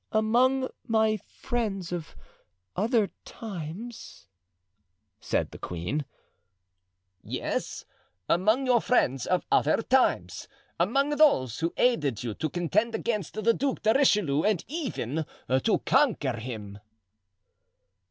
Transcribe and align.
"Among 0.11 0.67
my 0.87 1.17
friends 1.17 1.91
of 1.91 2.15
other 2.75 3.11
times?" 3.23 4.25
said 5.19 5.51
the 5.51 5.59
queen. 5.59 6.05
"Yes, 7.21 7.85
among 8.27 8.65
your 8.65 8.81
friends 8.81 9.27
of 9.27 9.45
other 9.51 9.83
times; 9.83 10.47
among 10.79 11.09
those 11.11 11.59
who 11.59 11.71
aided 11.77 12.23
you 12.23 12.33
to 12.33 12.49
contend 12.49 12.95
against 12.95 13.35
the 13.35 13.53
Duc 13.53 13.83
de 13.83 13.93
Richelieu 13.93 14.43
and 14.43 14.65
even 14.67 15.23
to 15.63 15.77
conquer 15.85 16.37
him." 16.37 16.79